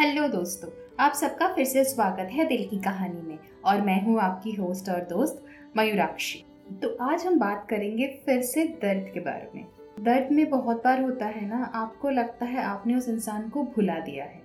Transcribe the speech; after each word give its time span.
Hello 0.00 0.28
दोस्तों, 0.28 0.68
आप 1.00 1.12
सबका 1.12 1.52
फिर 1.54 1.64
से 1.64 1.84
स्वागत 1.84 2.28
है 2.32 2.44
दिल 2.44 2.68
की 2.68 2.78
कहानी 2.78 3.22
में, 3.22 3.38
और 3.64 3.80
मैं 3.80 4.04
हूँ 4.04 4.20
आपकी 4.20 4.52
होस्ट 4.52 4.88
और 4.88 5.00
दोस्त 5.00 5.44
मयूराक्षी। 5.76 6.44
तो 6.82 6.96
आज 7.02 7.26
हम 7.26 7.38
बात 7.38 7.66
करेंगे 7.70 8.22
फिर 8.26 8.42
से 8.42 8.64
दर्द 8.82 9.10
के 9.14 9.20
बारे 9.20 9.50
में। 9.54 9.66
दर्द 10.00 10.32
में 10.32 10.50
बहुत 10.50 10.84
बार 10.84 11.02
होता 11.02 11.26
है 11.26 11.48
ना, 11.48 11.70
आपको 11.74 12.10
लगता 12.10 12.46
है 12.46 12.62
आपने 12.62 12.94
उस 12.94 13.08
इंसान 13.08 13.48
को 13.48 13.66
भुला 13.66 13.98
दिया 13.98 14.24
है, 14.24 14.42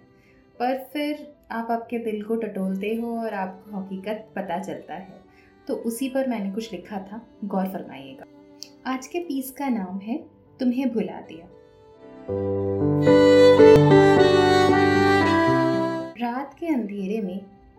पर 0.56 0.78
फिर 0.94 1.36
आप 1.52 1.72
आपके 1.72 2.00
दिल 2.00 2.24
को 2.24 2.36
टटोलते 2.36 2.96
हो 2.96 3.20
और 3.20 3.34
आपको 3.34 3.78
हकीकत 3.78 4.30
पता 4.36 4.60
चलता 4.60 4.94
है। 4.94 5.22
तो 5.68 5.76
उसी 5.76 6.10
पर 6.10 6.28
मैंने 6.28 6.52
कुछ 6.52 6.74
लिखा 6.74 7.02
था, 7.02 7.28
गौर 7.46 7.68
फरमाइएगा। 7.68 8.26
आज 8.94 9.08
के 9.08 9.20
पीस 9.20 9.52
का 9.52 9.72
नाम 9.72 10.00
है, 10.00 10.26
तुम्हें 10.60 10.94
भुला 10.94 11.22
दिया। 11.22 11.48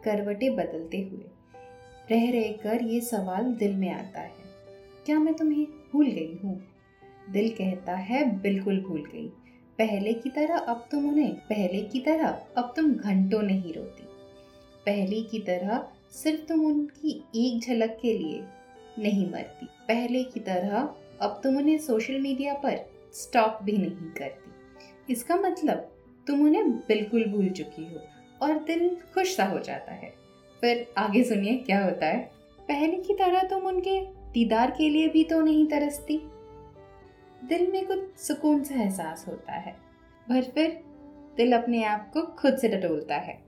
करवटें 0.06 0.55
बदलते 0.56 1.01
हुए। 1.02 1.24
रह 2.10 2.30
रह 2.33 2.52
कर 2.62 2.83
ये 2.84 3.01
सवाल 3.02 3.52
दिल 3.55 3.74
में 3.77 3.91
आता 3.91 4.20
है, 4.20 4.45
क्या 5.06 5.19
मैं 5.19 5.34
तुम्हें 5.34 5.65
भूल 5.92 6.06
गई 6.06 6.38
हूँ? 6.45 6.60
दिल 7.29 7.48
कहता 7.51 7.95
है, 7.95 8.24
बिल्कुल 8.41 8.80
भूल 8.80 9.05
गई। 9.05 9.29
पहले 9.79 10.12
की 10.15 10.30
तरह 10.30 10.56
अब 10.56 10.87
तुम 10.91 11.09
उन्हें, 11.09 11.34
पहले 11.34 11.80
की 11.82 12.01
तरह 12.01 12.27
अब 12.56 12.73
तुम 12.77 12.92
घंटों 12.92 13.42
नहीं 13.42 13.73
रोती। 13.74 14.05
पहले 14.87 15.20
की 15.23 15.38
तरह 15.38 15.87
सिर्फ़ 16.15 16.46
तुम 16.48 16.65
उनकी 16.66 17.10
एक 17.37 17.60
झलक 17.60 17.98
के 18.02 18.12
लिए 18.18 18.43
नहीं 18.98 19.30
मरती। 19.30 19.66
पहले 19.88 20.23
की 20.24 20.41
तरह 20.41 20.77
अब 21.20 21.41
तुम 21.43 21.57
उन्हें 21.57 21.79
सोशल 21.79 22.18
मीडिया 22.20 22.54
पर 22.54 22.79
स्टॉक 23.15 23.59
भी 23.62 23.73
नहीं 23.73 24.10
करती। 24.12 25.12
इसका 25.12 25.37
मतलब 25.37 25.91
तुम 26.27 26.45
उन्हें 26.45 26.70
बिल्कुल 26.70 27.24
भूल 27.24 27.48
चुकी 27.51 27.84
हो। 27.84 28.01
और 28.42 28.58
दिल 28.58 28.96
खुश 29.14 29.36
सा 29.36 29.45
हो 29.45 29.58
जाता 29.58 29.92
है। 29.92 30.14
फिर 30.60 30.92
आगे 30.98 31.24
सुनिए 31.24 31.54
क्या 31.54 31.84
होता 31.84 32.06
है। 32.06 32.30
पहले 32.68 32.96
की 32.96 33.15
तरह 33.15 33.42
तुम 33.42 33.66
उनके 33.66 34.06
दीदार 34.06 34.70
के 34.70 34.88
लिए 34.88 35.09
भी 35.09 35.24
तो 35.24 35.40
नहीं 35.40 35.66
तरसती। 35.66 36.18
दिल 37.45 37.73
में 37.73 37.87
कुछ 37.87 38.16
सुकून 38.16 38.64
सा 38.64 38.74
एहसास 38.74 39.24
होता 39.29 39.52
है। 39.52 39.73
पर 40.29 40.42
फिर 40.42 40.80
दिल 41.37 41.52
अपने 41.52 41.84
आप 41.84 42.10
को 42.12 42.23
खुद 42.23 42.59
से 42.59 42.68
टटोलता 42.68 43.16
है। 43.16 43.46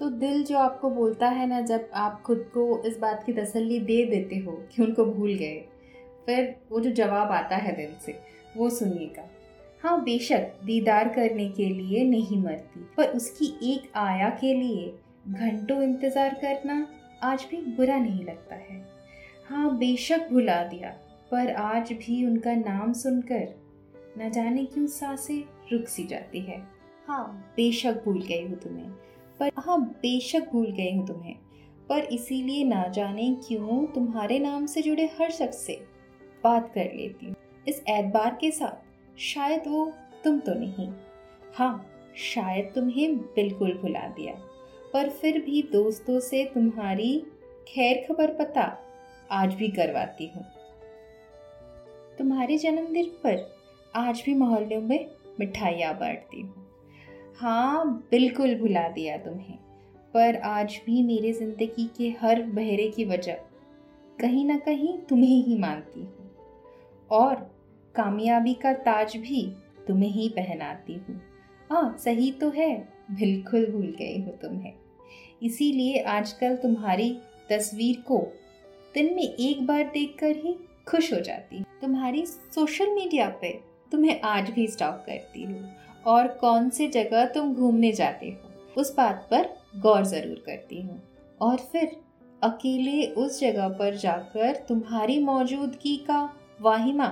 तो 0.00 0.10
दिल 0.10 0.44
जो 0.44 0.58
आपको 0.58 0.90
बोलता 0.90 1.28
है 1.28 1.46
ना, 1.46 1.60
जब 1.60 1.90
आप 1.94 2.22
खुद 2.22 2.50
को 2.54 2.82
इस 2.82 2.98
बात 2.98 3.24
की 3.24 3.32
तसल्ली 3.32 3.78
दे 3.78 4.04
देते 4.04 4.36
हो 4.36 4.52
कि 4.52 4.82
उनको 4.82 5.04
भूल 5.04 5.34
गए, 5.34 5.64
फिर 6.26 6.56
वो 6.70 6.80
जो 6.80 6.90
जवाब 6.90 7.30
आता 7.32 7.56
है 7.56 7.76
दिल 7.76 7.94
से, 8.06 8.18
वो 8.56 8.70
सुनिएगा। 8.70 9.28
हाँ 9.82 10.00
बेशक, 10.02 10.52
दीदार 10.64 11.08
करने 11.08 11.48
के 11.48 11.64
लिए 11.66 12.02
नहीं 12.04 12.36
मरती। 12.42 12.80
पर 12.96 13.08
उसकी 13.08 13.46
एक 13.64 13.90
आया 13.96 14.28
के 14.40 14.52
लिए 14.54 14.86
घंटों 15.28 15.80
इंतज़ार 15.82 16.34
करना 16.34 16.86
आज 17.22 17.46
भी 17.50 17.56
बुरा 17.76 17.96
नहीं 17.96 18.24
लगता 18.24 18.56
है। 18.56 18.76
हाँ 19.48 19.76
बेशक 19.78 20.28
भुला 20.30 20.62
दिया, 20.64 20.90
पर 21.30 21.50
आज 21.52 21.92
भी 21.94 22.24
उनका 22.26 22.54
नाम 22.54 22.92
सुनकर 22.92 23.54
न 24.18 24.30
जाने 24.30 24.64
क्यों 24.64 24.86
साँसें 24.88 25.42
रुक 25.72 25.88
सी 25.88 26.04
जाती 26.04 26.40
है। 26.40 26.62
हाँ 27.08 27.24
बेशक 27.56 28.02
भूल 28.04 28.20
गई 28.20 28.42
हूँ 28.42 28.58
तुम्हें, 28.58 28.90
पर 29.40 29.50
हाँ 29.58 29.80
बेशक 30.02 30.48
भूल 30.52 30.70
गई 30.70 30.94
हूँ 30.96 31.06
तुम्हें, 31.06 31.34
पर 31.88 32.04
इसीलिए 32.12 32.64
ना 32.64 32.86
जाने 32.90 33.30
क्यों 33.48 33.84
तुम्हारे 33.94 34.38
नाम 34.38 34.66
से 34.66 34.82
जुड़े 34.82 35.10
हर 35.20 35.30
शख्स 35.32 35.66
से 35.66 35.80
बात 36.44 36.72
कर 36.74 36.94
लेती 36.94 37.26
हूँ। 37.26 37.34
इस 37.66 37.82
एतबार 37.88 38.38
के 38.40 38.50
साथ 38.50 38.90
शायद 39.22 39.62
वो 39.66 39.92
तुम 40.24 40.38
तो 40.38 40.54
नहीं। 40.54 40.88
हाँ 41.54 41.86
शायद 42.16 42.72
तुम्हें 42.74 43.16
बिल्कुल 43.16 43.72
भुला 43.72 44.06
दिया। 44.08 44.34
पर 44.92 45.08
फिर 45.10 45.38
भी 45.40 45.62
दोस्तों 45.62 46.20
से 46.20 46.44
तुम्हारी 46.44 47.26
खैर 47.68 48.06
खबर 48.08 48.34
पता 48.34 48.78
आज 49.30 49.54
भी 49.54 49.68
करवाती 49.68 50.26
हूँ। 50.26 50.44
तुम्हारे 52.18 52.58
जन्मदिन 52.58 53.06
पर 53.24 53.56
आज 53.94 54.22
भी 54.26 54.34
मोहल्लों 54.34 54.80
में 54.80 55.10
मिठाइयाँ 55.40 55.94
बांटती 55.94 56.40
हूँ। 56.40 56.66
हाँ 57.38 58.06
बिल्कुल 58.10 58.54
भुला 58.54 58.88
दिया 58.88 59.16
तुम्हें। 59.16 59.58
पर 60.14 60.36
आज 60.36 60.80
भी 60.86 61.02
मेरे 61.02 61.32
ज़िंदगी 61.32 61.90
के 61.96 62.08
हर 62.20 62.42
बहरे 62.42 62.88
की 62.88 63.04
वजह 63.04 63.34
कहीं 64.20 64.44
ना 64.44 64.56
कहीं 64.56 64.98
तुम्हें 64.98 65.42
ही 65.44 65.58
मानती 65.58 66.00
हूँ। 66.00 66.30
और 67.10 67.61
कामयाबी 67.94 68.54
का 68.54 68.72
ताज 68.82 69.16
भी 69.16 69.42
तुम्हें 69.88 70.10
ही 70.10 70.28
पहनाती 70.28 70.94
हूँ। 70.98 71.20
हाँ 71.70 71.96
सही 71.98 72.30
तो 72.32 72.48
है, 72.50 72.76
बिल्कुल 73.10 73.66
भूल 73.66 73.94
गई 73.98 74.22
हो 74.22 74.32
तुम्हें 74.42 74.72
इसीलिए 75.42 76.02
आजकल 76.08 76.56
तुम्हारी 76.56 77.10
तस्वीर 77.50 78.02
को 78.08 78.18
दिन 78.94 79.14
में 79.14 79.22
एक 79.22 79.66
बार 79.66 79.82
देखकर 79.84 80.36
ही 80.36 80.54
खुश 80.86 81.12
हो 81.12 81.20
जाती 81.20 81.62
तुम्हारी 81.80 82.24
सोशल 82.26 82.90
मीडिया 82.90 83.28
पे 83.40 83.52
तुम्हें 83.92 84.20
आज 84.20 84.50
भी 84.50 84.66
स्टॉक 84.66 85.02
करती 85.06 85.42
हूँ 85.42 85.74
और 86.06 86.28
कौन 86.40 86.68
से 86.70 86.88
जगह 86.88 87.24
तुम 87.24 87.54
घूमने 87.54 87.92
जाते 87.92 88.26
हो, 88.26 88.50
उस 88.76 88.94
बात 88.96 89.26
पर 89.30 89.48
गौर 89.80 90.04
ज़रूर 90.04 90.42
करती 90.46 90.80
हूँ। 90.82 91.00
और 91.40 91.56
फिर 91.72 91.96
अकेले 92.42 93.06
उस 93.14 93.40
जगह 93.40 93.68
पर 93.68 93.96
जाकर 93.96 94.64
तुम्हारी 94.68 95.18
मौजूदगी 95.18 95.96
का 96.06 96.22
वाहिमा 96.60 97.06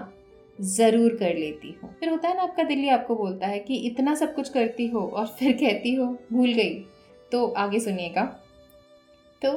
ज़रूर 0.61 1.15
कर 1.15 1.35
लेती 1.35 1.75
हूँ। 1.83 1.95
फिर 2.01 2.09
होता 2.09 2.29
है 2.29 2.37
ना, 2.37 2.43
आपका 2.43 2.63
दिल्ली 2.63 2.89
आपको 2.89 3.15
बोलता 3.17 3.47
है 3.47 3.59
कि 3.59 3.77
इतना 3.87 4.15
सब 4.15 4.35
कुछ 4.35 4.49
करती 4.49 4.87
हो 4.87 5.01
और 5.07 5.27
फिर 5.29 5.53
कहती 5.53 5.95
हो, 5.95 6.07
भूल 6.33 6.53
गई। 6.53 6.75
तो 7.33 7.47
आगे 7.49 7.81
सुनिएगा। 7.81 8.25
तो 9.43 9.53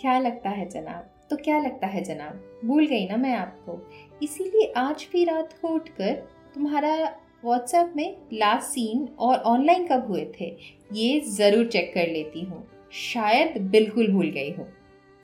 क्या 0.00 0.18
लगता 0.18 0.50
है 0.50 0.68
जनाब? 0.68 1.10
तो 1.30 1.36
क्या 1.36 1.58
लगता 1.58 1.86
है 1.86 2.02
जनाब? 2.04 2.40
भूल 2.64 2.86
गई 2.86 3.06
ना 3.08 3.16
मैं 3.16 3.34
आपको? 3.34 3.80
इसीलिए 4.22 4.72
आज 4.76 5.06
भी 5.12 5.24
रात 5.24 5.52
को 5.62 5.68
उठकर 5.68 6.14
तुम्हारा 6.54 6.94
व्हाट्सएप 7.44 7.92
में 7.96 8.16
लास्ट 8.32 8.68
सीन 8.68 9.08
और 9.18 9.36
ऑनलाइन 9.36 9.86
कब 9.86 10.06
हुए 10.08 10.24
थे, 10.40 10.46
ये 10.92 11.20
ज़रूर 11.20 11.66
चेक 11.66 11.92
कर 11.94 12.08
लेती 12.08 12.40
हूँ। 12.40 12.66
शायद 12.92 13.60
बिल्कुल 13.62 14.12
भूल 14.12 14.30
गई 14.30 14.50
हो। 14.50 14.64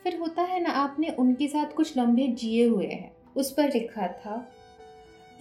फिर 0.05 0.17
होता 0.17 0.43
है 0.43 0.63
ना, 0.63 0.71
आपने 0.71 1.09
उनके 1.09 1.49
साथ 1.49 1.73
कुछ 1.73 1.97
लम्बे 1.99 2.27
जिए 2.29 2.67
हुए 2.67 2.87
हैं। 2.87 3.11
उस 3.37 3.51
पर 3.53 3.73
लिखा 3.73 4.07
था 4.07 4.37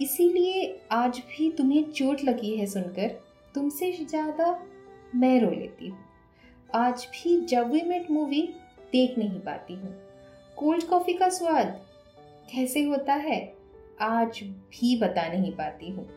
इसीलिए 0.00 0.78
आज 0.92 1.18
भी 1.28 1.50
तुम्हें 1.50 1.90
चोट 1.90 2.24
लगी 2.24 2.54
है 2.56 2.66
सुनकर। 2.66 3.08
तुमसे 3.54 3.90
ज़्यादा 4.00 4.58
मैं 5.14 5.40
रो 5.40 5.50
लेती 5.50 5.88
हूँ। 5.88 5.98
आज 6.74 7.06
भी 7.12 7.40
जब 7.46 7.70
वी 7.72 7.82
मेट 7.82 8.10
मूवी 8.10 8.42
देख 8.92 9.18
नहीं 9.18 9.40
पाती 9.40 9.74
हूँ। 9.74 9.94
कोल्ड 10.56 10.84
कॉफ़ी 10.84 11.12
का 11.12 11.28
स्वाद 11.28 11.80
कैसे 12.50 12.82
होता 12.82 13.14
है, 13.14 13.40
आज 14.00 14.40
भी 14.42 14.96
बता 15.00 15.26
नहीं 15.28 15.52
पाती 15.52 15.90
हूँ। 15.90 16.08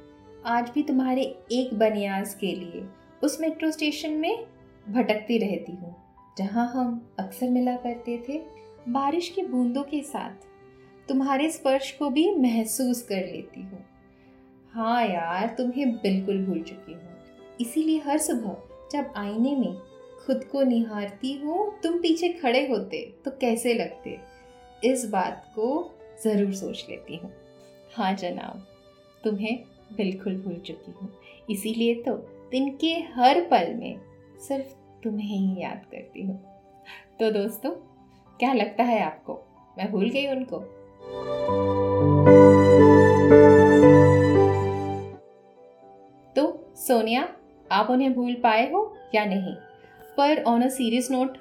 आज 0.46 0.70
भी 0.70 0.84
तुम्हारे 0.84 1.24
एक 1.52 1.74
बनियाज 1.80 2.34
के 2.34 2.54
लिए 2.56 2.84
उस 3.24 3.40
मेट्रो 3.42 3.72
स्टेशन 3.72 4.12
में 4.14 4.46
भटकती 4.86 5.38
रहती 5.38 5.72
हूँ, 5.74 5.96
जहाँ 6.38 6.68
हम 6.68 7.02
अक्सर 7.20 7.50
मिला 7.50 7.76
करते 7.78 8.18
थे। 8.30 8.42
बारिश 8.90 9.30
की 9.30 9.42
बूंदों 9.44 9.84
के 9.84 10.02
साथ 10.04 10.46
तुम्हारे 11.10 11.50
स्पर्श 11.52 11.92
को 11.92 12.10
भी 12.10 12.36
महसूस 12.36 13.02
कर 13.02 13.16
लेती 13.16 13.62
हूँ। 13.62 13.86
हाँ 14.74 15.06
यार 15.06 15.56
तुम्हें 15.58 15.96
बिल्कुल 15.96 16.46
भूल 16.46 16.62
चुकी 16.62 16.94
हूँ। 16.94 17.56
इसीलिए 17.62 18.00
हर 18.00 18.18
सुबह 18.18 18.58
जब 18.92 19.14
आईने 19.18 19.56
में 19.56 19.78
खुद 20.26 20.44
को 20.44 20.64
निहारती 20.64 21.34
हूँ, 21.34 21.80
तुम 21.82 22.00
पीछे 22.00 22.30
खड़े 22.30 22.68
होते 22.68 23.02
तो 23.26 23.32
कैसे 23.32 23.74
लगते? 23.74 24.20
इस 24.84 25.10
बात 25.10 25.52
को 25.56 25.94
ज़रूर 26.24 26.54
सोच 26.54 26.86
लेती 26.90 27.18
हूँ। 27.18 27.32
हाँ 27.96 28.14
जनाब, 28.14 28.68
तुम्हें 29.24 29.64
बिल्कुल 29.98 30.36
भूल 30.36 30.56
चुकी 30.56 30.92
हूँ। 30.92 31.14
इसीलिए 31.50 31.96
तो 31.96 32.16
दिन 32.52 32.70
के 32.70 32.94
हर 33.16 33.42
पल 33.42 33.74
में 33.74 34.00
सिर्फ़ 34.48 35.02
तुम्हें 35.04 35.38
ही 35.38 35.62
याद 35.62 35.86
करती 35.92 36.22
हूँ। 36.22 36.40
तो 37.20 37.32
दोस्तों, 37.32 37.72
क्या 38.40 38.54
लगता 38.54 38.84
है 38.84 39.04
आपको? 39.04 39.44
मैं 39.78 39.92
भूल 39.92 40.10
गई 40.10 40.28
उनको। 40.28 40.58
सोनिया, 46.88 47.28
आप 47.72 47.90
उन्हें 47.90 48.14
भूल 48.14 48.34
पाए 48.34 48.70
हो 48.72 48.94
या 49.16 49.26
नहीं? 49.26 49.56
पर 50.18 50.44
on 50.44 50.62
a 50.62 50.68
serious 50.70 51.10
note 51.12 51.38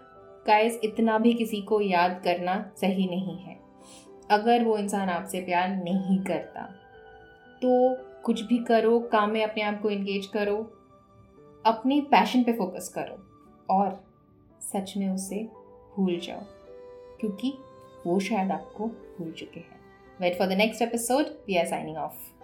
guys 0.47 0.79
इतना 0.85 1.19
भी 1.19 1.33
किसी 1.35 1.61
को 1.63 1.81
याद 1.81 2.21
करना 2.25 2.55
सही 2.81 3.07
नहीं 3.07 3.37
है। 3.39 3.59
अगर 4.31 4.65
वो 4.65 4.77
इंसान 4.79 5.09
आपसे 5.09 5.41
प्यार 5.41 5.69
नहीं 5.69 6.19
करता 6.25 6.63
तो 7.63 7.71
कुछ 8.25 8.43
भी 8.43 8.59
करो, 8.59 8.99
काम 9.03 9.31
में 9.31 9.43
अपने 9.45 9.63
आप 9.63 9.81
को 9.83 9.91
इंगेज 9.91 10.27
करो, 10.27 10.57
अपने 11.65 12.01
पैशन 12.11 12.43
पे 12.43 12.53
फोकस 12.53 12.89
करो 12.89 13.19
और 13.69 14.05
सच 14.63 14.93
में 14.97 15.09
उसे 15.09 15.43
भूल 15.97 16.19
जाओ, 16.19 16.41
क्योंकि 17.21 17.53
वो 18.07 18.19
शायद 18.21 18.51
आपको 18.53 18.87
भूल 18.87 19.33
चुके 19.33 19.61
हैं। 19.61 19.81
Wait 20.21 20.39
for 20.39 20.47
the 20.47 20.53
next 20.53 20.83
episode 20.83 21.27
we 21.47 21.57
are 21.57 21.67
signing 21.67 21.97
off 21.97 22.36